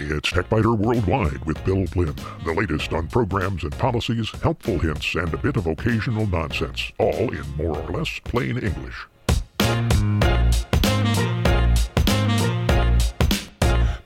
[0.00, 2.14] It's TechByter Worldwide with Bill Blinn.
[2.44, 7.32] The latest on programs and policies, helpful hints, and a bit of occasional nonsense, all
[7.32, 9.08] in more or less plain English.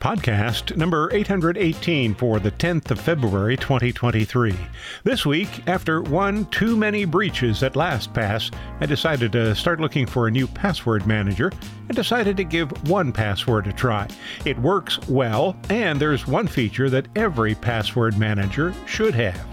[0.03, 4.53] Podcast number 818 for the 10th of February 2023.
[5.05, 10.27] This week, after one too many breaches at LastPass, I decided to start looking for
[10.27, 11.53] a new password manager
[11.86, 14.09] and decided to give 1Password a try.
[14.45, 19.46] It works well, and there's one feature that every password manager should have.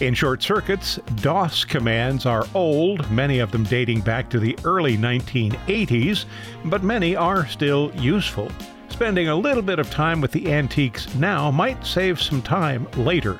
[0.00, 4.96] In short circuits, DOS commands are old, many of them dating back to the early
[4.96, 6.24] 1980s,
[6.64, 8.50] but many are still useful.
[8.88, 13.38] Spending a little bit of time with the antiques now might save some time later.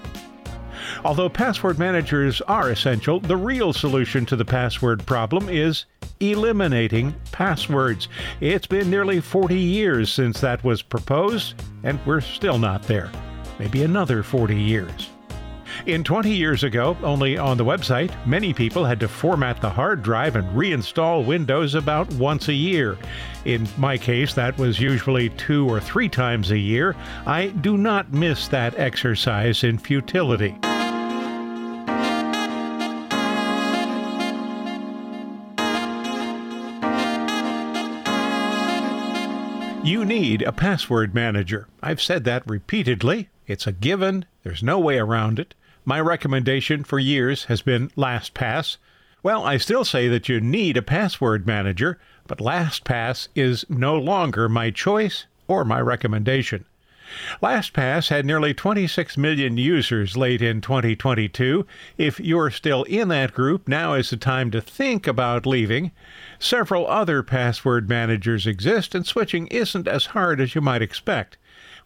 [1.04, 5.84] Although password managers are essential, the real solution to the password problem is
[6.20, 8.08] eliminating passwords.
[8.40, 13.10] It's been nearly 40 years since that was proposed, and we're still not there.
[13.58, 15.10] Maybe another 40 years.
[15.86, 20.02] In 20 years ago, only on the website, many people had to format the hard
[20.02, 22.98] drive and reinstall Windows about once a year.
[23.44, 26.96] In my case, that was usually two or three times a year.
[27.26, 30.56] I do not miss that exercise in futility.
[39.84, 41.66] You need a password manager.
[41.82, 43.30] I've said that repeatedly.
[43.46, 45.54] It's a given, there's no way around it.
[45.84, 48.76] My recommendation for years has been LastPass.
[49.22, 54.48] Well, I still say that you need a password manager, but LastPass is no longer
[54.48, 56.64] my choice or my recommendation.
[57.42, 61.66] LastPass had nearly 26 million users late in 2022.
[61.96, 65.92] If you're still in that group, now is the time to think about leaving.
[66.38, 71.37] Several other password managers exist, and switching isn't as hard as you might expect.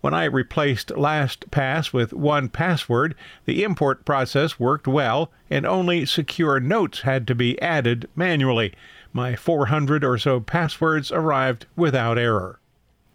[0.02, 3.14] When I replaced LastPass with 1Password,
[3.44, 8.74] the import process worked well, and only secure notes had to be added manually.
[9.12, 12.58] My 400 or so passwords arrived without error.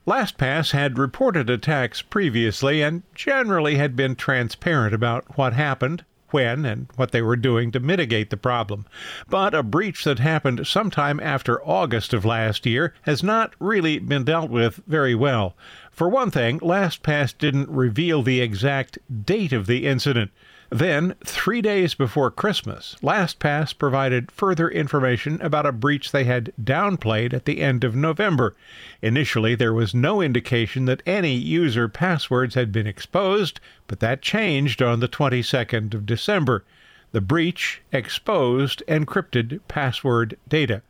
[0.07, 6.87] LastPass had reported attacks previously and generally had been transparent about what happened, when, and
[6.95, 8.85] what they were doing to mitigate the problem.
[9.29, 14.23] But a breach that happened sometime after August of last year has not really been
[14.23, 15.55] dealt with very well.
[15.97, 20.29] For one thing, LastPass didn't reveal the exact date of the incident.
[20.69, 27.33] Then, three days before Christmas, LastPass provided further information about a breach they had downplayed
[27.33, 28.55] at the end of November.
[29.01, 34.83] Initially, there was no indication that any user passwords had been exposed, but that changed
[34.83, 36.63] on the 22nd of December.
[37.11, 40.83] The breach exposed encrypted password data.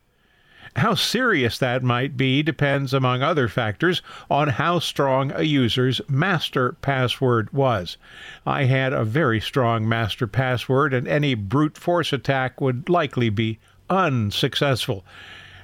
[0.78, 6.74] How serious that might be depends, among other factors, on how strong a user's master
[6.82, 7.98] password was.
[8.46, 13.58] I had a very strong master password, and any brute force attack would likely be
[13.90, 15.04] unsuccessful.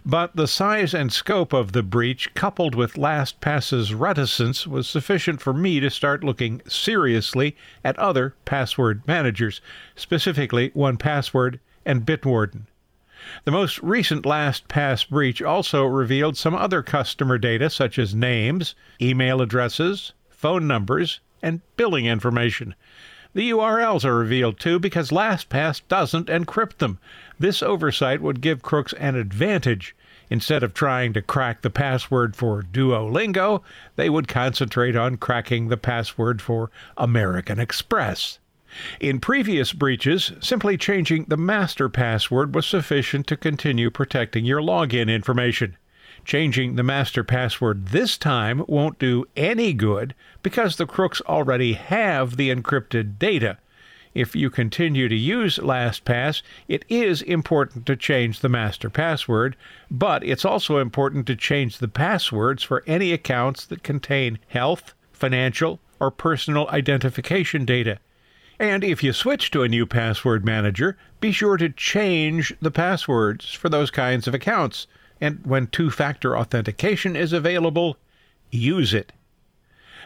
[0.04, 5.54] But the size and scope of the breach, coupled with LastPass's reticence, was sufficient for
[5.54, 9.62] me to start looking seriously at other password managers,
[9.96, 12.66] specifically 1Password and Bitwarden.
[13.46, 19.42] The most recent LastPass breach also revealed some other customer data such as names, email
[19.42, 22.76] addresses, phone numbers, and billing information.
[23.34, 27.00] The URLs are revealed too because LastPass doesn't encrypt them.
[27.40, 29.96] This oversight would give crooks an advantage.
[30.30, 33.62] Instead of trying to crack the password for Duolingo,
[33.96, 38.40] they would concentrate on cracking the password for American Express.
[39.00, 45.14] In previous breaches, simply changing the master password was sufficient to continue protecting your login
[45.14, 45.78] information.
[46.26, 52.38] Changing the master password this time won't do any good because the crooks already have
[52.38, 53.58] the encrypted data.
[54.14, 59.56] If you continue to use LastPass, it is important to change the master password,
[59.90, 65.80] but it's also important to change the passwords for any accounts that contain health, financial,
[66.00, 67.98] or personal identification data.
[68.60, 73.54] And if you switch to a new password manager, be sure to change the passwords
[73.54, 74.88] for those kinds of accounts.
[75.20, 77.98] And when two factor authentication is available,
[78.52, 79.12] use it.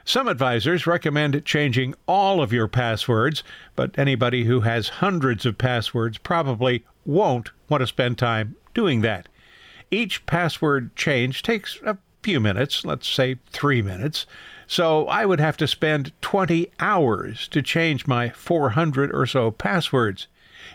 [0.06, 3.44] Some advisors recommend changing all of your passwords,
[3.76, 9.28] but anybody who has hundreds of passwords probably won't want to spend time doing that.
[9.92, 14.26] Each password change takes a few minutes, let's say three minutes.
[14.68, 20.28] So I would have to spend 20 hours to change my 400 or so passwords.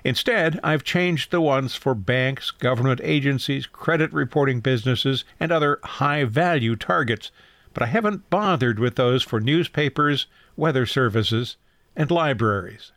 [0.02, 6.24] Instead, I've changed the ones for banks, government agencies, credit reporting businesses, and other high
[6.24, 7.30] value targets.
[7.74, 11.56] but I haven't bothered with those for newspapers, weather services,
[11.96, 12.92] and libraries.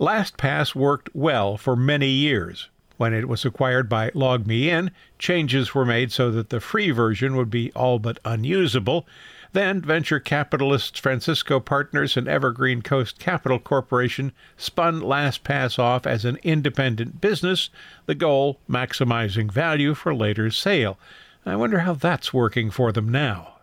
[0.00, 2.68] LastPass worked well for many years.
[2.96, 7.50] When it was acquired by LogMeIn, changes were made so that the free version would
[7.50, 9.06] be all but unusable.
[9.52, 16.38] Then venture capitalists Francisco Partners and Evergreen Coast Capital Corporation spun LastPass off as an
[16.42, 17.70] independent business,
[18.06, 20.98] the goal maximizing value for later sale.
[21.46, 23.54] I wonder how that's working for them now.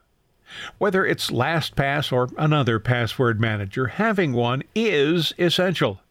[0.78, 6.02] Whether it's LastPass or another password manager, having one is essential.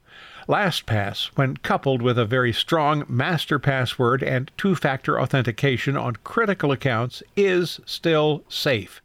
[0.48, 6.70] LastPass, when coupled with a very strong master password and two factor authentication on critical
[6.70, 9.00] accounts, is still safe.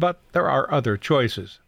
[0.00, 1.58] But there are other choices.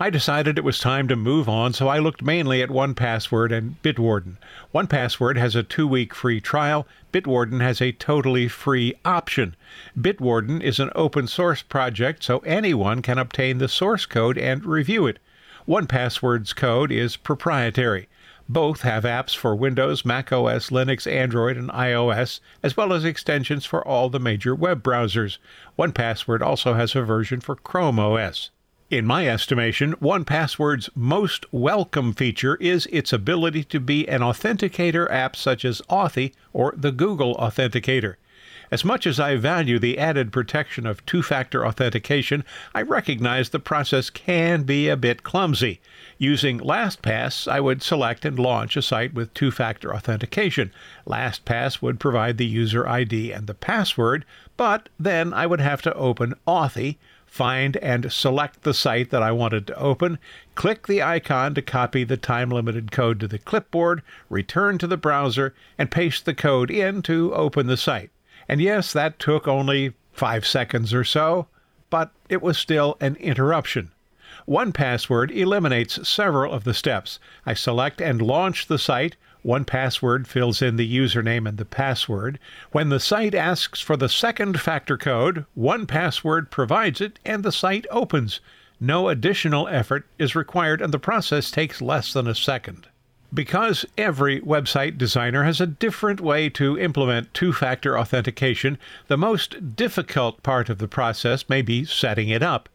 [0.00, 3.80] I decided it was time to move on, so I looked mainly at 1Password and
[3.82, 4.38] Bitwarden.
[4.74, 9.54] 1Password has a two week free trial, Bitwarden has a totally free option.
[9.94, 15.06] Bitwarden is an open source project, so anyone can obtain the source code and review
[15.06, 15.18] it.
[15.68, 18.08] 1Password's code is proprietary.
[18.48, 23.64] Both have apps for Windows, Mac OS, Linux, Android, and iOS, as well as extensions
[23.64, 25.38] for all the major web browsers.
[25.78, 28.50] 1Password also has a version for Chrome OS.
[28.90, 35.34] In my estimation, 1Password's most welcome feature is its ability to be an authenticator app
[35.34, 38.16] such as Authy or the Google Authenticator.
[38.72, 42.42] As much as I value the added protection of two factor authentication,
[42.74, 45.78] I recognize the process can be a bit clumsy.
[46.16, 50.72] Using LastPass, I would select and launch a site with two factor authentication.
[51.06, 54.24] LastPass would provide the user ID and the password,
[54.56, 56.96] but then I would have to open Authy
[57.26, 60.18] find and select the site that I wanted to open,
[60.54, 64.96] click the icon to copy the time limited code to the clipboard, return to the
[64.96, 68.10] browser, and paste the code in to open the site.
[68.52, 71.46] And yes, that took only five seconds or so,
[71.88, 73.92] but it was still an interruption.
[74.46, 77.18] 1Password eliminates several of the steps.
[77.46, 79.16] I select and launch the site.
[79.42, 82.38] 1Password fills in the username and the password.
[82.72, 87.86] When the site asks for the second factor code, 1Password provides it and the site
[87.90, 88.40] opens.
[88.78, 92.86] No additional effort is required, and the process takes less than a second.
[93.34, 99.74] Because every website designer has a different way to implement two factor authentication, the most
[99.74, 102.68] difficult part of the process may be setting it up.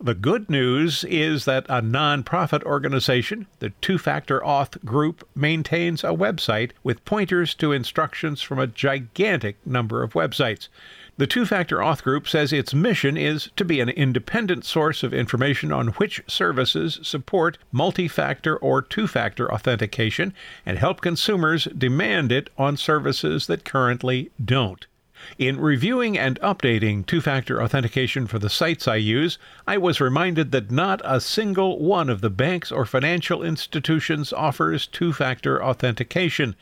[0.00, 6.08] The good news is that a nonprofit organization, the Two Factor Auth Group, maintains a
[6.08, 10.66] website with pointers to instructions from a gigantic number of websites.
[11.18, 15.12] The Two Factor Auth Group says its mission is to be an independent source of
[15.12, 20.32] information on which services support multi factor or two factor authentication
[20.64, 24.86] and help consumers demand it on services that currently don't.
[25.38, 30.50] In reviewing and updating two factor authentication for the sites I use, I was reminded
[30.52, 36.56] that not a single one of the banks or financial institutions offers two factor authentication.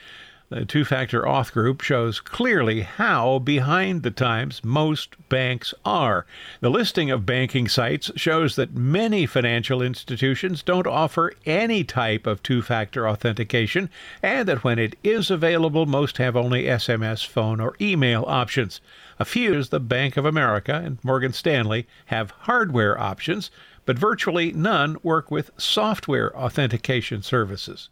[0.50, 6.26] The two factor auth group shows clearly how behind the times most banks are.
[6.61, 12.43] The listing of banking sites shows that many financial institutions don't offer any type of
[12.43, 13.91] two factor authentication,
[14.25, 18.81] and that when it is available, most have only SMS, phone, or email options.
[19.20, 23.52] A few, as the Bank of America and Morgan Stanley, have hardware options,
[23.87, 27.88] but virtually none work with software authentication services.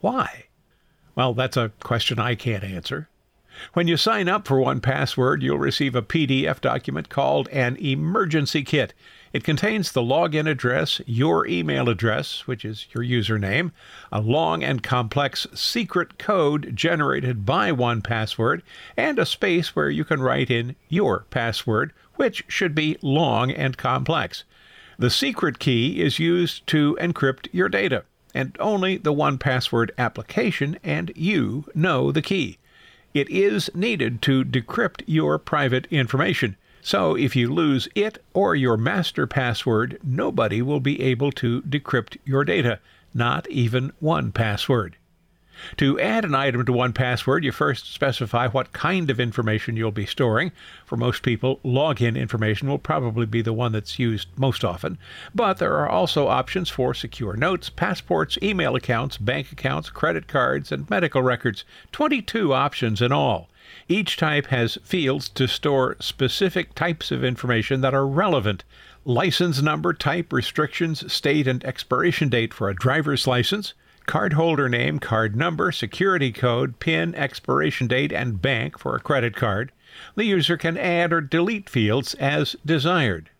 [0.00, 0.48] Why?
[1.14, 3.08] Well, that's a question I can't answer.
[3.72, 8.94] When you sign up for 1Password, you'll receive a PDF document called an Emergency Kit.
[9.32, 13.70] It contains the login address, your email address, which is your username,
[14.10, 18.62] a long and complex secret code generated by 1Password,
[18.96, 23.76] and a space where you can write in your password, which should be long and
[23.76, 24.42] complex.
[24.98, 31.12] The secret key is used to encrypt your data and only the 1Password application and
[31.14, 32.58] you know the key.
[33.14, 36.56] It is needed to decrypt your private information.
[36.82, 42.18] So if you lose it or your master password, nobody will be able to decrypt
[42.24, 42.80] your data,
[43.14, 44.94] not even 1Password.
[45.76, 50.04] To add an item to 1Password, you first specify what kind of information you'll be
[50.04, 50.52] storing.
[50.84, 54.98] For most people, login information will probably be the one that's used most often,
[55.34, 60.72] but there are also options for secure notes, passports, email accounts, bank accounts, credit cards,
[60.72, 61.64] and medical records.
[61.92, 63.48] 22 options in all.
[63.88, 68.64] Each type has fields to store specific types of information that are relevant.
[69.04, 73.74] License number, type, restrictions, state, and expiration date for a driver's license
[74.06, 79.72] cardholder name, card number, security code, PIN, expiration date, and bank for a credit card.
[80.14, 83.30] The user can add or delete fields as desired.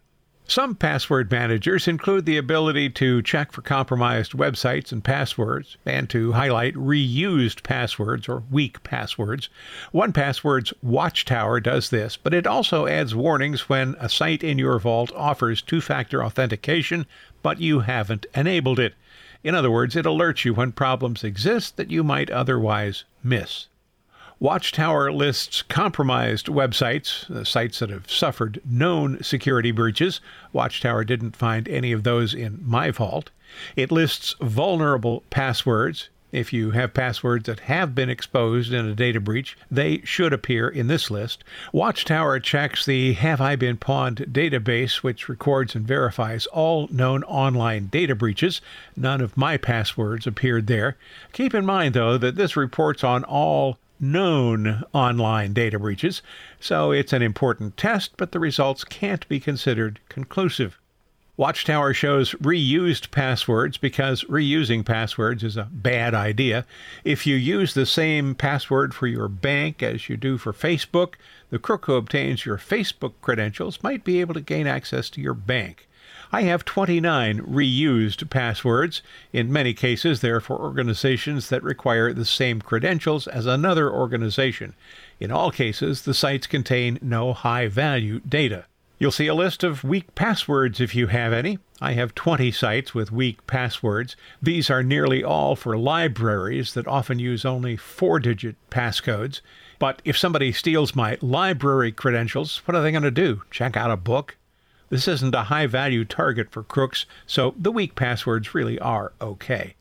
[0.47, 6.33] Some password managers include the ability to check for compromised websites and passwords and to
[6.33, 9.49] highlight reused passwords or weak passwords.
[9.95, 15.11] 1Password's Watchtower does this, but it also adds warnings when a site in your vault
[15.17, 17.07] offers two factor authentication,
[17.43, 18.95] but you haven't enabled it.
[19.45, 23.69] In other words, it alerts you when problems exist that you might otherwise miss.
[24.41, 30.21] Watchtower lists compromised websites, uh, sites that have suffered known security breaches.
[30.53, 33.31] Watchtower didn't find any of those in my vault.
[33.77, 36.09] It lists vulnerable passwords.
[36.35, 40.69] If you have passwords that have been exposed in a data breach, they should appear
[40.69, 41.45] in this list.
[41.73, 47.87] Watchtower checks the Have I Been Pwned database, which records and verifies all known online
[47.87, 48.61] data breaches.
[48.97, 50.97] None of my passwords appeared there.
[51.33, 56.21] Keep in mind, though, that this reports on all known online data breaches,
[56.59, 60.81] so it's an important test, but the results can't be considered conclusive.
[61.37, 66.65] Watchtower shows reused passwords because reusing passwords is a bad idea.
[67.03, 71.15] If you use the same password for your bank as you do for Facebook,
[71.51, 75.35] the crook who obtains your Facebook credentials might be able to gain access to your
[75.35, 75.89] bank.
[76.31, 79.03] I have 29 reused passwords.
[79.33, 84.75] In many cases, they're for organizations that require the same credentials as another organization.
[85.19, 88.67] In all cases, the sites contain no high value data.
[88.97, 91.59] You'll see a list of weak passwords if you have any.
[91.81, 94.15] I have 20 sites with weak passwords.
[94.41, 99.41] These are nearly all for libraries that often use only four digit passcodes.
[99.81, 103.43] But if somebody steals my library credentials, what are they going to do?
[103.51, 104.37] Check out a book?
[104.91, 109.75] This isn't a high value target for crooks, so the weak passwords really are okay.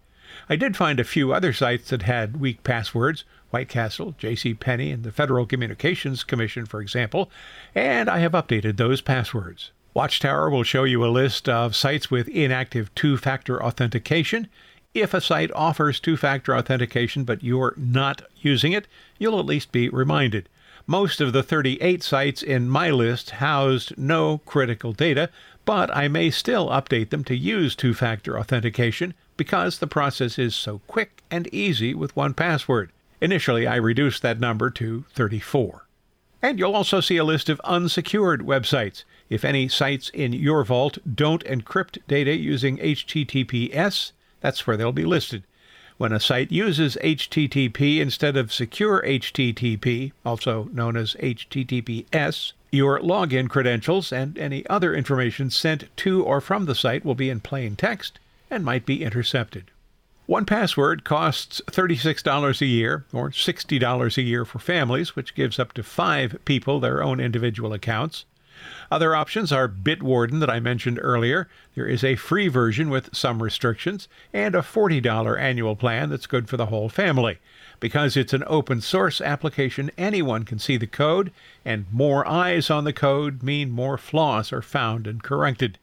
[0.49, 4.55] I did find a few other sites that had weak passwords, White Castle, J.C.
[4.55, 7.29] Penney, and the Federal Communications Commission, for example,
[7.75, 9.69] and I have updated those passwords.
[9.93, 14.47] Watchtower will show you a list of sites with inactive two factor authentication.
[14.95, 18.87] If a site offers two factor authentication but you're not using it,
[19.19, 20.49] you'll at least be reminded.
[20.87, 25.29] Most of the 38 sites in my list housed no critical data,
[25.63, 30.55] but I may still update them to use two factor authentication because the process is
[30.55, 32.89] so quick and easy with 1Password.
[33.23, 35.87] Initially, I reduced that number to 34.
[36.41, 39.05] And you'll also see a list of unsecured websites.
[39.29, 44.11] If any sites in your vault don't encrypt data using HTTPS,
[44.41, 45.43] that's where they'll be listed.
[45.97, 53.47] When a site uses HTTP instead of secure HTTP, also known as HTTPS, your login
[53.47, 57.77] credentials and any other information sent to or from the site will be in plain
[57.77, 59.71] text and might be intercepted.
[60.29, 65.83] 1Password costs $36 a year or $60 a year for families, which gives up to
[65.83, 68.23] five people their own individual accounts.
[68.89, 71.49] Other options are Bitwarden that I mentioned earlier.
[71.75, 76.47] There is a free version with some restrictions and a $40 annual plan that's good
[76.47, 77.39] for the whole family.
[77.81, 81.33] Because it's an open source application, anyone can see the code,
[81.65, 85.77] and more eyes on the code mean more flaws are found and corrected.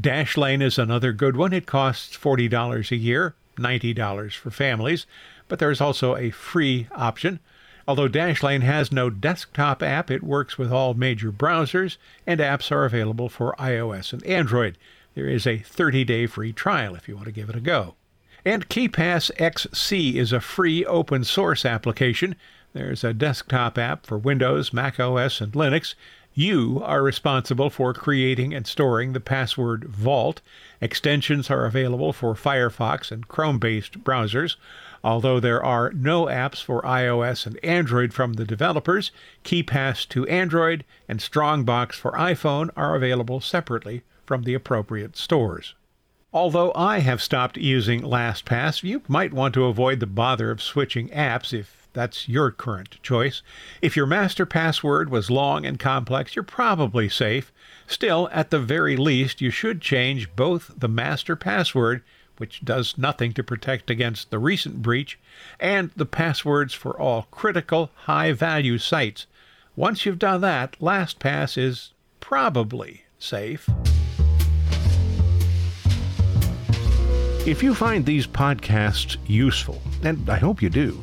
[0.00, 1.52] Dashlane is another good one.
[1.52, 5.06] It costs $40 a year, $90 for families,
[5.48, 7.40] but there's also a free option.
[7.86, 11.96] Although Dashlane has no desktop app, it works with all major browsers,
[12.26, 14.76] and apps are available for iOS and Android.
[15.14, 17.94] There is a 30 day free trial if you want to give it a go.
[18.44, 22.36] And KeyPass XC is a free open source application.
[22.72, 25.94] There's a desktop app for Windows, Mac OS, and Linux.
[26.38, 30.40] You are responsible for creating and storing the password vault.
[30.80, 34.54] Extensions are available for Firefox and Chrome based browsers.
[35.02, 39.10] Although there are no apps for iOS and Android from the developers,
[39.42, 45.74] KeePass to Android and Strongbox for iPhone are available separately from the appropriate stores.
[46.32, 51.08] Although I have stopped using LastPass, you might want to avoid the bother of switching
[51.08, 53.42] apps if that's your current choice.
[53.82, 57.52] If your master password was long and complex, you're probably safe.
[57.86, 62.02] Still, at the very least, you should change both the master password
[62.38, 65.18] which does nothing to protect against the recent breach,
[65.60, 69.26] and the passwords for all critical high value sites.
[69.76, 73.68] Once you've done that, LastPass is probably safe.
[77.46, 81.02] If you find these podcasts useful, and I hope you do,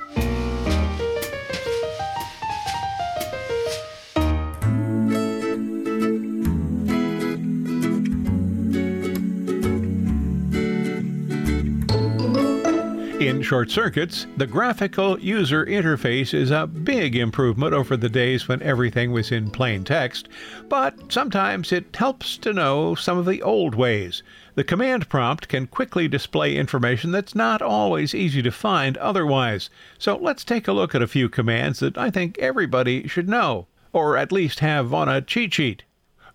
[13.41, 19.11] Short circuits, the graphical user interface is a big improvement over the days when everything
[19.11, 20.29] was in plain text,
[20.69, 24.21] but sometimes it helps to know some of the old ways.
[24.55, 29.69] The command prompt can quickly display information that's not always easy to find otherwise.
[29.97, 33.67] So let's take a look at a few commands that I think everybody should know,
[33.91, 35.83] or at least have on a cheat sheet.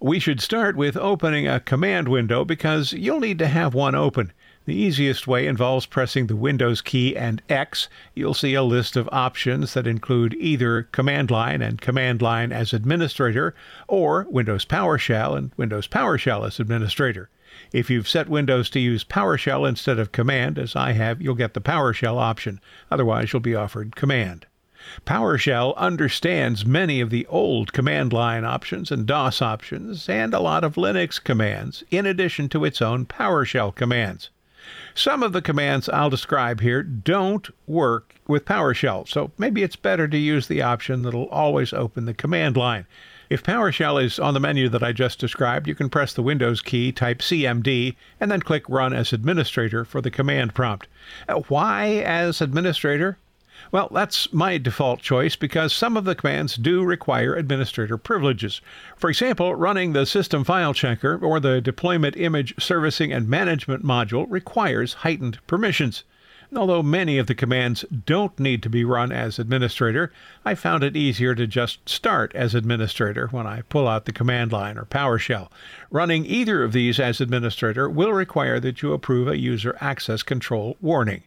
[0.01, 4.33] We should start with opening a command window because you'll need to have one open.
[4.67, 7.89] The easiest way involves pressing the Windows key and X.
[8.15, 12.73] You'll see a list of options that include either Command Line and Command Line as
[12.73, 13.55] Administrator,
[13.87, 17.31] or Windows PowerShell and Windows PowerShell as Administrator.
[17.73, 21.55] If you've set Windows to use PowerShell instead of Command, as I have, you'll get
[21.55, 22.61] the PowerShell option.
[22.91, 24.47] Otherwise, you'll be offered Command.
[25.07, 30.65] PowerShell understands many of the old command line options and DOS options and a lot
[30.65, 34.31] of Linux commands, in addition to its own PowerShell commands.
[34.95, 40.09] Some of the commands I'll describe here don't work with PowerShell, so maybe it's better
[40.09, 42.87] to use the option that'll always open the command line.
[43.29, 46.61] If PowerShell is on the menu that I just described, you can press the Windows
[46.61, 50.87] key, type CMD, and then click Run as Administrator for the command prompt.
[51.29, 53.19] Uh, why as Administrator?
[53.73, 58.61] Well, that's my default choice because some of the commands do require administrator privileges.
[58.97, 64.27] For example, running the System File Checker or the Deployment Image Servicing and Management module
[64.29, 66.05] requires heightened permissions.
[66.55, 70.13] Although many of the commands don't need to be run as administrator,
[70.45, 74.53] I found it easier to just start as administrator when I pull out the command
[74.53, 75.49] line or PowerShell.
[75.91, 80.77] Running either of these as administrator will require that you approve a user access control
[80.81, 81.25] warning.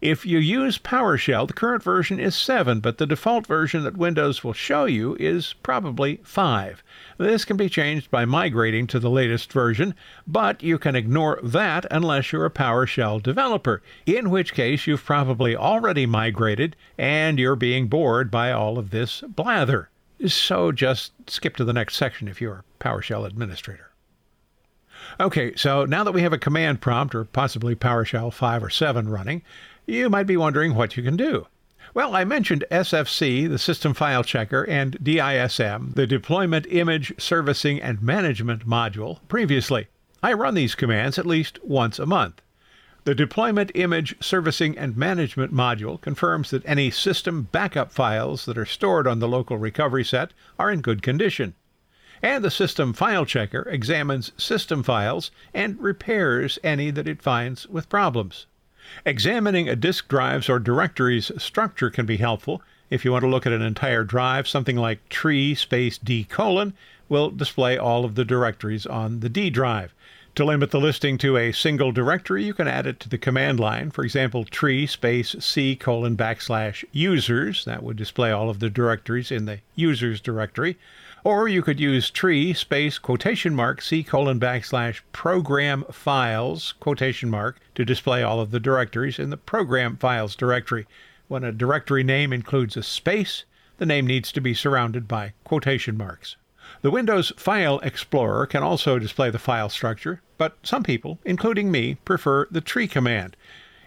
[0.00, 4.42] If you use PowerShell, the current version is 7, but the default version that Windows
[4.42, 6.82] will show you is probably 5.
[7.18, 9.94] This can be changed by migrating to the latest version,
[10.26, 15.56] but you can ignore that unless you're a PowerShell developer, in which case you've probably
[15.56, 19.88] already migrated and you're being bored by all of this blather.
[20.26, 23.88] So just skip to the next section if you're a PowerShell administrator.
[25.18, 29.08] Okay, so now that we have a command prompt or possibly PowerShell 5 or 7
[29.08, 29.42] running,
[29.86, 31.46] you might be wondering what you can do.
[31.94, 38.00] Well, I mentioned SFC, the System File Checker, and DISM, the Deployment Image Servicing and
[38.02, 39.88] Management module, previously.
[40.22, 42.40] I run these commands at least once a month.
[43.04, 48.64] The Deployment Image Servicing and Management module confirms that any system backup files that are
[48.64, 51.54] stored on the local recovery set are in good condition
[52.22, 57.88] and the System File Checker examines system files and repairs any that it finds with
[57.88, 58.46] problems.
[59.04, 62.62] Examining a disk drive's or directory's structure can be helpful.
[62.90, 66.74] If you want to look at an entire drive, something like tree space D colon
[67.08, 69.94] will display all of the directories on the D drive.
[70.36, 73.60] To limit the listing to a single directory, you can add it to the command
[73.60, 73.90] line.
[73.90, 77.66] For example, tree space C colon backslash users.
[77.66, 80.78] That would display all of the directories in the users directory.
[81.24, 87.60] Or you could use tree space quotation mark C colon backslash program files quotation mark
[87.76, 90.84] to display all of the directories in the program files directory.
[91.28, 93.44] When a directory name includes a space,
[93.78, 96.34] the name needs to be surrounded by quotation marks.
[96.80, 101.98] The Windows File Explorer can also display the file structure, but some people, including me,
[102.04, 103.36] prefer the tree command.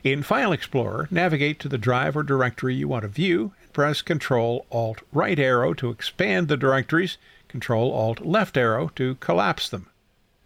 [0.06, 4.66] In File Explorer, navigate to the drive or directory you want to view press Control
[4.72, 7.18] Alt right arrow to expand the directories,
[7.50, 9.90] Control Alt left arrow to collapse them.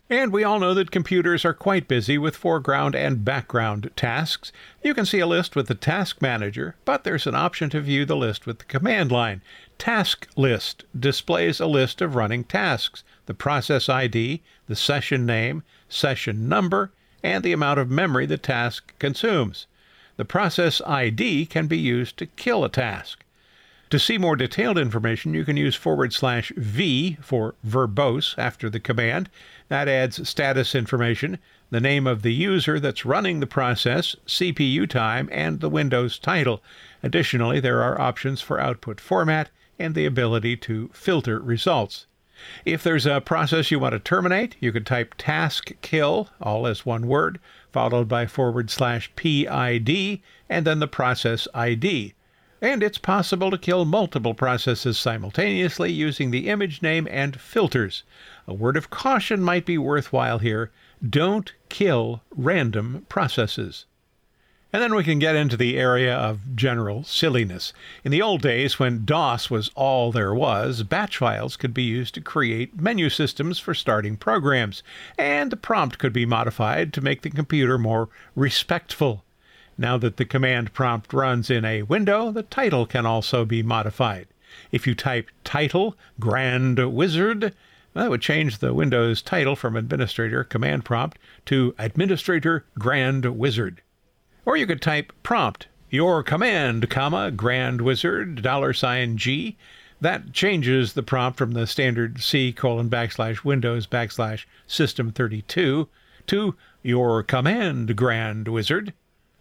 [0.09, 4.51] And we all know that computers are quite busy with foreground and background tasks.
[4.83, 8.03] You can see a list with the Task Manager, but there's an option to view
[8.03, 9.43] the list with the command line.
[9.77, 16.49] Task List displays a list of running tasks, the process ID, the session name, session
[16.49, 19.67] number, and the amount of memory the task consumes.
[20.19, 23.23] The process ID can be used to kill a task.
[23.89, 28.81] To see more detailed information, you can use forward slash V for verbose after the
[28.81, 29.29] command.
[29.69, 31.37] That adds status information,
[31.69, 36.61] the name of the user that's running the process, CPU time, and the Windows title.
[37.01, 42.07] Additionally, there are options for output format and the ability to filter results.
[42.65, 46.85] If there's a process you want to terminate, you can type task kill, all as
[46.85, 47.39] one word,
[47.71, 52.13] followed by forward slash PID, and then the process ID.
[52.61, 58.03] And it's possible to kill multiple processes simultaneously using the image name and filters.
[58.47, 60.71] A word of caution might be worthwhile here
[61.07, 63.85] don't kill random processes.
[64.71, 67.73] And then we can get into the area of general silliness.
[68.03, 72.13] In the old days, when DOS was all there was, batch files could be used
[72.13, 74.83] to create menu systems for starting programs,
[75.17, 79.23] and the prompt could be modified to make the computer more respectful.
[79.75, 84.27] Now that the command prompt runs in a window, the title can also be modified.
[84.71, 87.55] If you type title Grand Wizard,
[87.93, 93.81] that would change the Windows title from Administrator Command Prompt to Administrator Grand Wizard.
[94.49, 99.55] Or you could type prompt your command, comma, Grand Wizard, dollar sign G.
[100.01, 105.87] That changes the prompt from the standard C colon backslash Windows backslash System 32
[106.25, 108.93] to your command, Grand Wizard.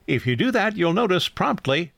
[0.07, 1.93] If you do that, you'll notice promptly,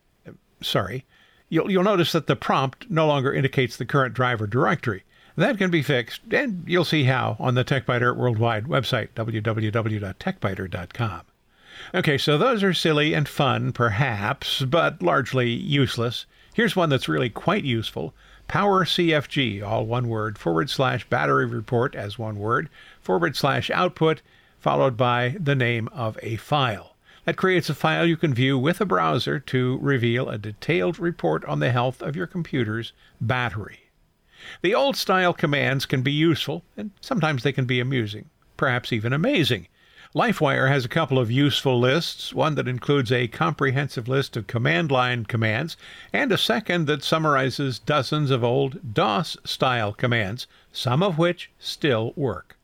[0.63, 1.05] sorry,
[1.49, 5.03] you'll, you'll notice that the prompt no longer indicates the current driver directory.
[5.35, 11.23] That can be fixed, and you'll see how on the TechByter Worldwide website, www.techbyter.com.
[11.95, 16.27] Okay, so those are silly and fun, perhaps, but largely useless.
[16.55, 18.15] Here's one that's really quite useful.
[18.49, 22.69] Power CFG, all one word, forward slash battery report as one word,
[23.01, 24.23] forward slash output,
[24.59, 26.97] followed by the name of a file.
[27.25, 31.45] That creates a file you can view with a browser to reveal a detailed report
[31.45, 33.91] on the health of your computer's battery.
[34.63, 39.13] The old style commands can be useful, and sometimes they can be amusing, perhaps even
[39.13, 39.69] amazing.
[40.13, 44.91] LifeWire has a couple of useful lists, one that includes a comprehensive list of command
[44.91, 45.77] line commands,
[46.13, 52.13] and a second that summarizes dozens of old DOS style commands, some of which still
[52.17, 52.57] work.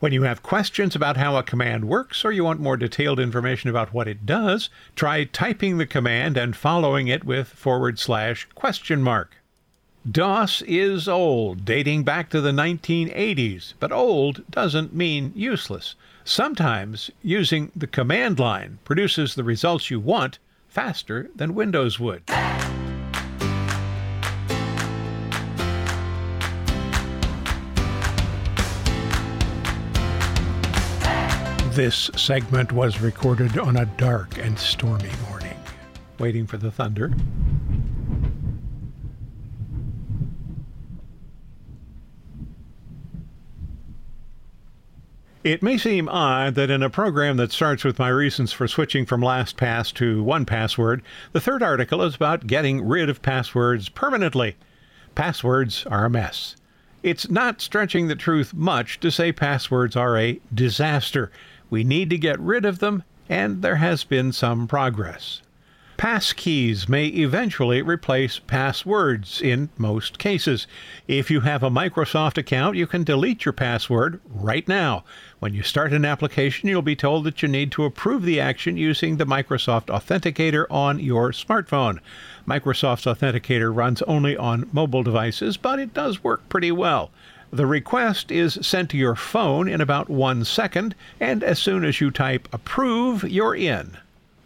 [0.00, 3.70] When you have questions about how a command works or you want more detailed information
[3.70, 9.02] about what it does, try typing the command and following it with forward slash question
[9.02, 9.38] mark.
[10.10, 15.94] DOS is old, dating back to the 1980s, but old doesn't mean useless.
[16.24, 22.26] Sometimes using the command line produces the results you want faster than Windows would.
[31.76, 35.56] This segment was recorded on a dark and stormy morning.
[36.18, 37.12] Waiting for the thunder.
[45.44, 49.04] It may seem odd that in a program that starts with my reasons for switching
[49.04, 51.00] from LastPass to 1Password,
[51.32, 54.54] the third article is about getting rid of passwords permanently.
[55.16, 56.54] Passwords are a mess.
[57.02, 61.32] It's not stretching the truth much to say passwords are a disaster.
[61.70, 65.42] We need to get rid of them, and there has been some progress.
[66.02, 70.66] Passkeys may eventually replace passwords in most cases.
[71.06, 75.04] If you have a Microsoft account, you can delete your password right now.
[75.38, 78.76] When you start an application, you'll be told that you need to approve the action
[78.76, 82.00] using the Microsoft Authenticator on your smartphone.
[82.48, 87.12] Microsoft's Authenticator runs only on mobile devices, but it does work pretty well.
[87.52, 92.00] The request is sent to your phone in about one second, and as soon as
[92.00, 93.98] you type approve, you're in.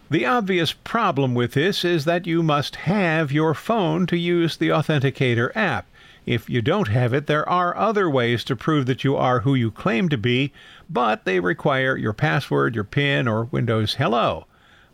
[0.09, 4.69] The obvious problem with this is that you must have your phone to use the
[4.69, 5.87] Authenticator app.
[6.25, 9.57] If you don't have it, there are other ways to prove that you are who
[9.57, 10.53] you claim to be,
[10.89, 14.47] but they require your password, your PIN, or Windows Hello.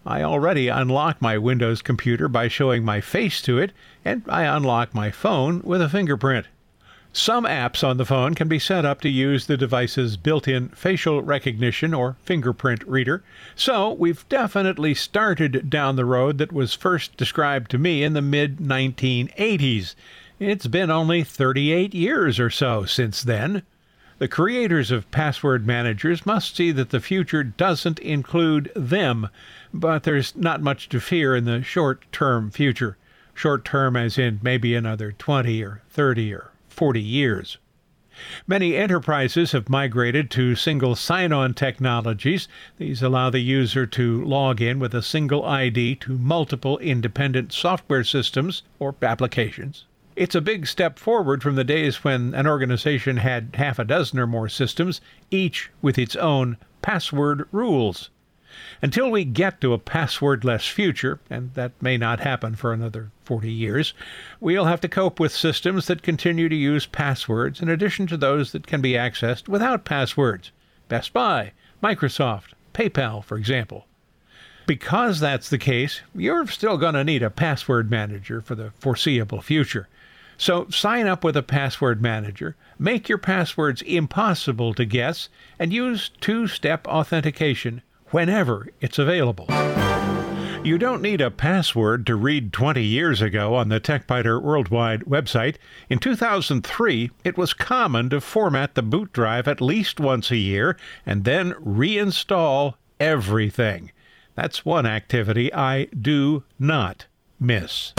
[0.07, 3.73] I already unlock my Windows computer by showing my face to it,
[4.07, 6.47] and I unlock my phone with a fingerprint.
[7.15, 10.71] Some apps on the phone can be set up to use the device's built in
[10.71, 13.23] facial recognition or fingerprint reader,
[13.55, 18.23] so we've definitely started down the road that was first described to me in the
[18.23, 19.95] mid 1980s.
[20.39, 23.63] It's been only 38 years or so since then.
[24.17, 29.29] The creators of password managers must see that the future doesn't include them,
[29.75, 32.97] but there's not much to fear in the short term future.
[33.35, 36.52] Short term, as in maybe another 20 or 30 or
[36.83, 37.59] 40 years.
[38.45, 42.49] Many enterprises have migrated to single sign on technologies.
[42.77, 48.03] These allow the user to log in with a single ID to multiple independent software
[48.03, 49.85] systems or applications.
[50.17, 54.19] It's a big step forward from the days when an organization had half a dozen
[54.19, 58.11] or more systems, each with its own password rules.
[58.83, 63.51] Until we get to a passwordless future, and that may not happen for another 40
[63.51, 63.95] years,
[64.41, 68.53] we'll have to cope with systems that continue to use passwords in addition to those
[68.53, 70.51] that can be accessed without passwords.
[70.89, 73.87] Best Buy, Microsoft, PayPal, for example.
[74.67, 79.43] Because that's the case, you're still going to need a password manager for the foreseeable
[79.43, 79.89] future.
[80.39, 86.11] So sign up with a password manager, make your passwords impossible to guess, and use
[86.21, 89.47] two step authentication whenever it's available.
[90.65, 95.57] You don't need a password to read 20 years ago on the TechByter Worldwide website.
[95.91, 100.77] In 2003, it was common to format the boot drive at least once a year
[101.05, 103.91] and then reinstall everything.
[104.37, 107.07] That's one activity I do not
[107.41, 107.93] miss.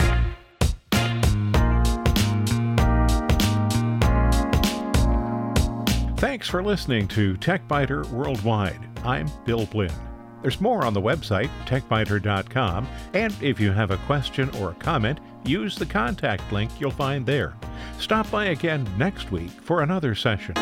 [6.24, 8.80] Thanks for listening to TechByter Worldwide.
[9.04, 9.92] I'm Bill Blinn.
[10.40, 15.20] There's more on the website, techbyter.com, and if you have a question or a comment,
[15.44, 17.52] use the contact link you'll find there.
[17.98, 20.54] Stop by again next week for another session.